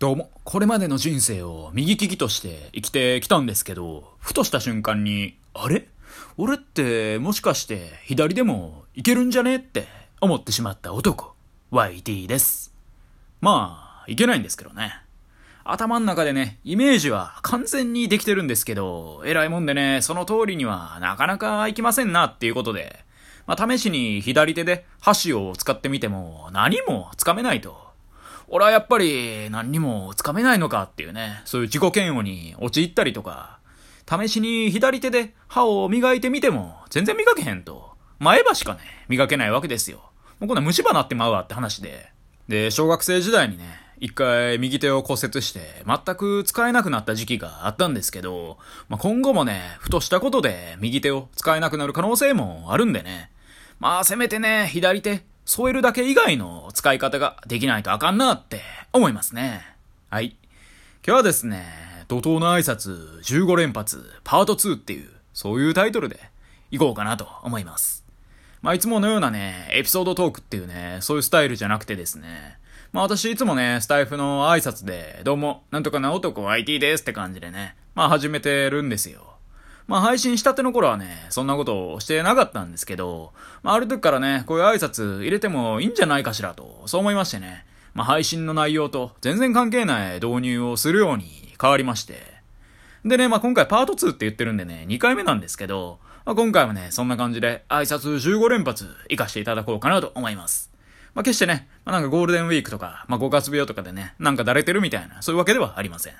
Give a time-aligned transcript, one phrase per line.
[0.00, 5.88] どうも、これまでの人生を右利きとして生きてきたんですけど、ふとした瞬間に、あれ？
[6.36, 9.56] 俺ってもしかして左でもいけるんじゃね？
[9.56, 9.88] って
[10.20, 11.34] 思ってしまった男、
[11.72, 12.72] YT です。
[13.40, 14.92] まあ、いけないんですけどね。
[15.64, 23.04] 頭の中でね、イメージは完全にできてるんですけど、偉いもんでね、その通りにはなかなかいきませんなっていうことで、
[23.48, 27.87] まあ試しに左手で箸を使ってみても何もつかめないと。
[28.50, 33.58] 俺はやっぱり何にもつかめないのかっていうね、そういう自己嫌悪に陥ったりとか、
[34.08, 37.96] 試しに左手で歯を磨いてみても全然磨けへんと。
[38.18, 39.98] 前歯しかね、磨けないわけですよ。
[40.40, 42.10] もうこんな虫歯なってまうわって話で。
[42.48, 43.64] で、小学生時代にね、
[44.00, 53.30] 一回右手を骨折して全く使えなくなった時期があったんですけど、まあ、今後もね、ふとしたことで右手を使えなくなる可能性もあるんでね。
[53.78, 58.60] まあせめてね、左手添えるだけ以外の使い方ができないとあかんなって
[58.92, 59.62] 思いますね。
[60.10, 60.36] はい。
[61.02, 61.64] 今日はですね、
[62.06, 66.20] 怒涛の挨拶15連発パート2っていう、そういうタイトルで
[66.70, 68.04] いこうかなと思います。
[68.60, 72.58] まあいつものようなね、エピソードトークっていうね、そういうスタイルじゃなくてですね、
[72.92, 79.37] まあ私いつもね、スタイフの挨拶で、どうも、なんとかな男 IT ですって感じでね、まあ始めてるんですよ。
[79.88, 92.20] まあ配信したての頃はね、そんなことをしてなかったんですけど、まあある時からね、こういう挨拶入れてもいいんじゃないかしらと、そう思いましてね、まあ配信の内容と全然関係ない導入をするように変わりまして。
[93.02, 100.70] でね、まあ今回パート2って言ってるんでね、2回目なんですけど、まあ今回はね、そんな感じで挨拶15連発活かしていただこうかなと思います。
[101.14, 106.14] まあ決してね、まあなんかゴールデンウィークとか、まあ5月病とかでね、なんかだれてるみたいな、そういうわけではありません。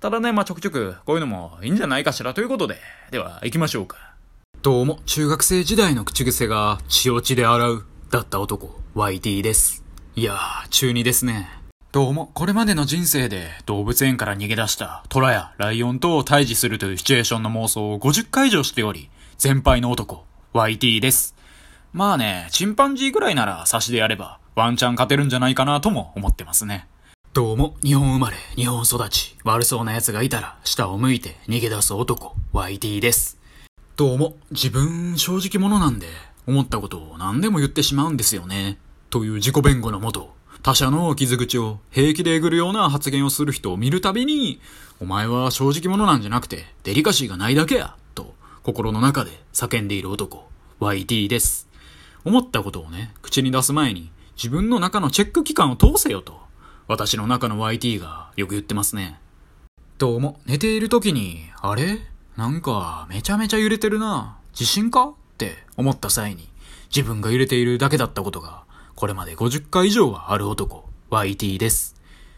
[0.00, 2.76] ただね、まあ、ちょくちょくこういうのもいいんじゃないかしらということで、
[3.10, 4.14] では行きましょうか。
[4.62, 9.82] どうも、中学生時代の口癖が血を血で洗う、だった男、YT です。
[10.14, 11.48] いやー、中2ですね。
[11.90, 21.34] どうも、これまでの人生で動物園から逃げ出したトラやライオンと対峙するというシチュエーションの妄想を50回以上しており、先輩の男、YT です。
[21.92, 26.86] まあね、チンパンジーぐらいなら差しでやれば、ワンチャン勝てるんじゃないかなとも思ってますね。
[27.34, 33.38] どうも、日本生まれ、日本育ち、悪そうな奴がいたら、下を向いて逃げ出す男、YT です。
[33.96, 36.06] どうも、自分、正直者なんで、
[36.46, 38.78] 思ったことを何でも言ってしまうんですよね。
[39.10, 44.60] という自己弁護のもと、他者の傷口を平気でえぐるような発言をする人を見るたびに、
[44.98, 50.48] お前は正直者なんじゃなくて、デリカシーがないだけや、と、心の中で叫んでいる男、
[50.80, 51.68] YT です。
[52.24, 56.47] 思ったことをね、口に出す前に、自分の中のチェック機関を通せよと。
[56.88, 59.20] 私の中の YT がよく言ってますね。
[59.98, 61.98] どうも、寝ている時に、あれ？
[62.34, 64.38] なんか、めちゃめちゃ揺れてるな。
[64.54, 65.08] 地震か？
[65.08, 66.48] って思った際に、
[66.88, 68.62] 自分が揺れているだけだったことが、
[68.94, 71.94] これまで50回以上はある男、YT です。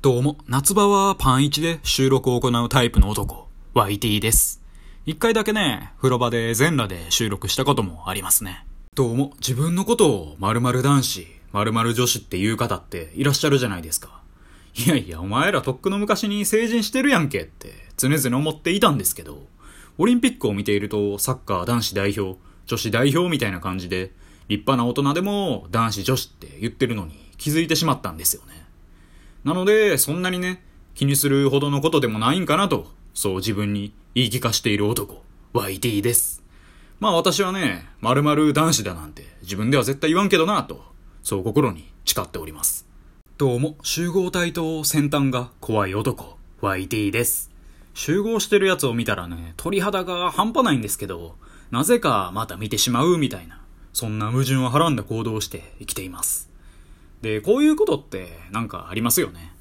[0.00, 4.60] どうも、夏場はパン1で収録を行うタイプの男、YT です。
[5.06, 8.66] 一回だけね、風呂場で全裸で収録したこともありますね。
[8.96, 14.20] どうも、自分のことを〇〇男子、〇〇女子っていう方っていらっしゃるじゃないですか。
[14.74, 19.46] いやいや、お前らとっくの昔に成人してるやんけって常々思っていたんですけど、
[19.98, 24.12] オリンピックを見ているとサッカー男子代表、女子代表みたいな感じで、
[24.48, 28.66] 立派な大人でも男子女子って言ってるのに気づいてしまったんですよね。
[29.44, 30.62] なので、そんなにね、
[30.94, 35.22] 気にするほどのことでもないんかなと、そう自分に言い聞かしている男、
[35.52, 36.42] YT です。
[36.98, 40.82] まあ私はね、〇〇男子だなんて自分では絶対言わんけどなと、
[41.22, 42.91] そう心に誓っております。
[43.42, 47.50] どうも、集合体と先端が怖い男、YT です。
[47.92, 51.34] 集合してるやつを見たらね、鳥肌が半端ないんですけど、
[51.72, 53.60] なぜかまた見てしまうみたいな、
[53.92, 56.50] そんな矛盾をはらんだ行動をして生きています。
[57.20, 59.52] で、こういうことってなんかありますよね。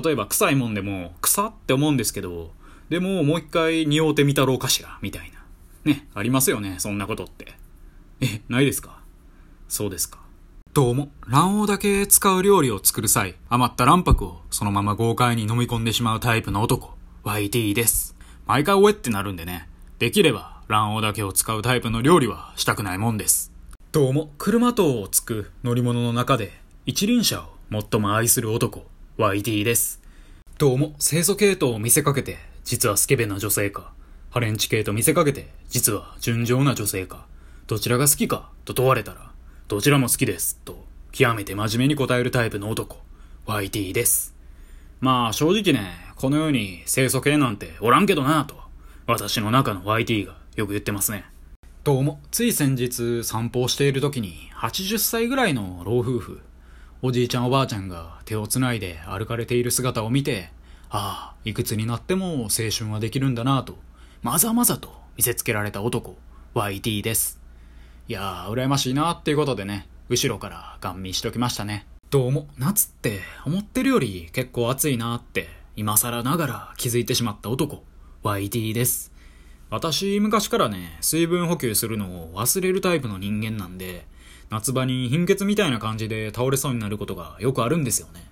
[0.00, 2.52] 例えば臭いもんでも、草って思うんですけど、
[2.90, 5.44] でももう一回匂うてみたろうかしら、みたいな。
[5.84, 7.54] ね、ありますよね、そんなことって。
[8.20, 9.00] え、ないですか？
[9.66, 10.20] そうですか。
[10.76, 16.92] どうも、卵黄だけ使う料理を作る際、余った卵白をそのまま豪快に飲み込んでしまうタイプの男、
[17.24, 18.14] YT です。
[18.46, 23.52] 毎回おえってなるんでね、できれば卵黄だけを使うタイプの料理はしたくないもんです。
[23.90, 26.52] どうも、車等をつく乗り物の中で、
[26.84, 27.46] 一輪車を
[27.90, 28.84] 最も愛する男、
[29.16, 30.02] YT です。
[30.58, 33.94] どうも、清楚系統を見せかけて、実はスケベな女性か、
[34.28, 37.24] ハレンチ系と見せかけて、実は純情な女性か、
[37.66, 39.25] どちらが好きかと問われたら、
[39.68, 40.60] どちらも好きです。
[40.64, 42.98] と、極めて真面目に答えるタイプの男、
[43.46, 44.32] YT です。
[45.00, 48.54] まあ正直ね、この世に清楚系なんておらんけどなと、
[49.08, 51.24] 私の中の YT がよく言ってますね。
[51.82, 56.40] どうも、つい先日散歩をしている時に、80歳ぐらいの老夫婦、
[57.02, 60.52] おじいちゃんおばあちゃんが手をつないで歩かれている姿を見て、
[60.90, 63.76] ああ、いくつになっても青春はできるんだなと、
[64.22, 66.16] まざまざと見せつけられた男、
[66.54, 67.44] YT です。
[68.08, 71.88] いやー、羨ましいなっていうことでね、後ろからガン見しときましたね。
[72.08, 77.82] どうも、夏って思ってるより結構暑いなって、今更ながら気づいてしまった男、
[78.22, 79.10] YT です。
[79.70, 84.06] 私、昔からね、水分補給するのを忘れるタイプの人間なんで、
[84.50, 88.24] 夏場に貧血みたいな感じで倒れそうになることがよくあるんですよね。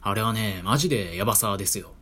[0.00, 1.92] あれはね、マジでヤバさですよ。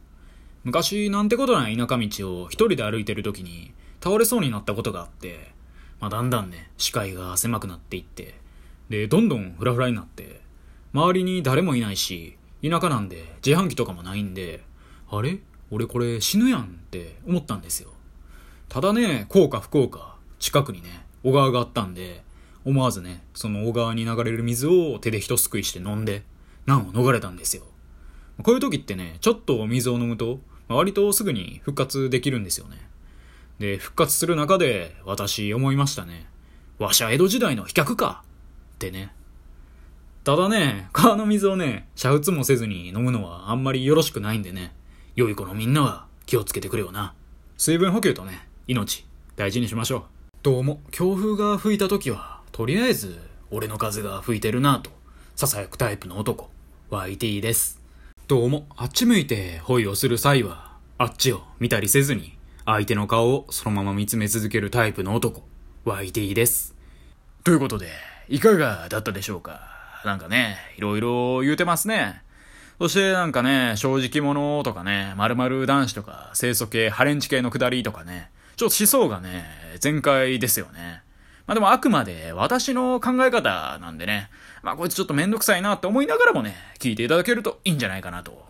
[0.65, 5.60] 昔、なんてことない田舎道を一人で歩いてる時に倒れそうになったことがあって、
[6.00, 8.35] まあ、だんだんね、視界が狭くなっていって、
[8.88, 10.41] で、どんどんフラフラになって、
[10.93, 14.62] 周りに誰もいないし、田舎なんで自販機とかもないんで、
[15.11, 15.38] あれ？
[15.70, 17.93] 俺これ死ぬやんって思ったんですよ。
[18.69, 22.25] ただね、こうか不幸か、近くにね、小川があったんで、
[22.64, 26.25] 思わずね、その小川に流れる水を手で一すくいして飲んで、
[26.67, 27.62] 難を逃れたんですよ。
[28.43, 32.90] こういう時ってね、ちょっと水を飲むと、割とすぐに復活できるんですよね。
[33.61, 36.27] で、復活する中で、私思いましたね。
[36.79, 38.25] わしゃ江戸時代の飛脚か
[38.75, 39.12] ってね。
[40.25, 44.73] ただね、川の水をね、煮沸もせずに飲むのはあんまりよろしくないんでね、
[45.15, 47.12] 良い子のみんなは気をつけてくれよな。
[47.59, 49.05] 水分補給とね、命、
[49.37, 50.03] 大事にしましょう。
[50.43, 53.21] どうも、強風が吹いた時は、とりあえず、
[53.51, 54.91] 俺の風が吹いてるなと、
[55.37, 56.49] 囁くタイプの男、
[56.91, 57.79] YT です。
[58.27, 62.40] どうも、あっち向いて、ホイをする際は、あっちを見たりせずに、
[62.73, 65.43] 相手の顔をそのまま見つめ続けるタイプの男、
[65.87, 66.77] YT です。
[67.43, 67.89] ということで、
[68.29, 69.61] いかがだったでしょうか？
[70.05, 72.23] なんかね、いろいろ言うてますね。
[72.79, 79.45] そしてなんかね、正直者とかね、〇〇男子とか、清楚系、ハレンチ系のくだりとかね、ちょっと思想がね、
[79.81, 81.03] 全開ですよね。
[81.49, 84.31] まあでもあくまで私の考え方なんでね、
[84.63, 88.47] まあこいつちょっとめんどくさいなって思いながらもね、聞いていただけるといいんじゃないかなと。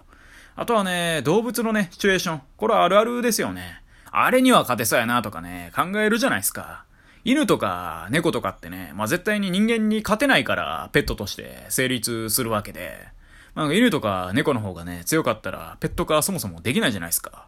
[0.56, 2.42] あとはね、動物のね、シチュエーション。
[2.58, 3.80] これはあるあるですよね。
[4.12, 6.84] あれには勝てそうやなとかね、考えるじゃないですか。
[7.22, 13.08] 犬とか猫とかってね、まあ、絶対に人間に勝てないからペットとして成立するわけで、
[13.54, 17.46] まあ、犬とか猫の方がね、強かったらペット化そもそもできないじゃないですか。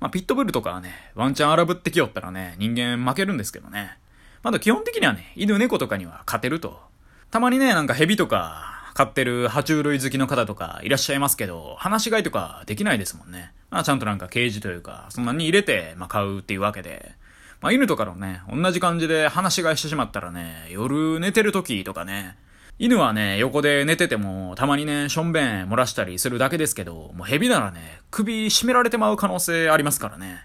[0.00, 3.96] まあ、ピットブルとかはね、ワンチャン荒ぶってきよったらね、人間負けるんですけどね。
[4.42, 6.78] まだ基本的にはね、犬猫とかには勝てると。
[7.30, 13.52] たまにね、なんか蛇とか飼ってる爬虫類好きの方とかいらっしゃいますけど、話し飼いとかできないですもんね。
[13.74, 17.10] まあちゃんとなんかケージというか、そんなに入れて、まあ買うっていうわけで。
[17.60, 22.36] まあ、犬とかのね、同じ感じで話し飼いしてしまったらね、夜寝てる時とかね、
[22.78, 30.44] 犬はね、横で寝てても、たまにね、しょんべん漏らしたりするだけですけど、もう蛇ならね、首絞められてまう可能性ありますからね。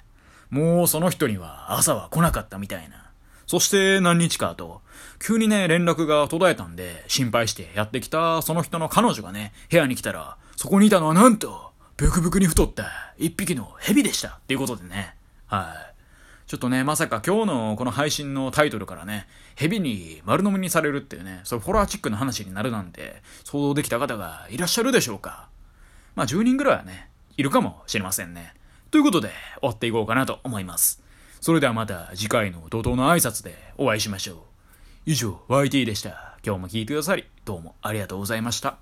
[0.49, 3.11] もうその人には朝は来なかったみたいな。
[3.45, 4.81] そして何日か後、
[5.23, 11.68] 急にね、連絡が途絶えたんで、心配してやってきたその人の彼女がね、部屋に来たら、そこにいたのはなんと、
[11.99, 15.15] ブクブクに太った一匹の蛇でしたっていうことでね。
[15.47, 16.47] はい。
[16.47, 25.49] ちょっとね、まさか今日のこの配信のタイトルからね、蛇に丸飲みにされるっていうね、そうホラーチックな話になるなんて、想像できた方がいらっしゃるでしょうか
[26.15, 28.53] まあ10人ぐらいはね、いるかもしれませんね。
[28.91, 31.03] ということで、終わっていこうかなと思います。
[31.41, 34.37] それではまた次回の怒涛の挨拶でお会いしましょう。
[35.05, 36.37] 以上、YT でした。
[36.45, 38.77] 今日も聞いてくださり、どうもありがとうございました。